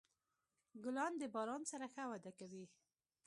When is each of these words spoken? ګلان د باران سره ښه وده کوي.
ګلان 0.83 1.13
د 1.17 1.23
باران 1.35 1.61
سره 1.71 1.85
ښه 1.93 2.03
وده 2.11 2.31
کوي. 2.39 2.65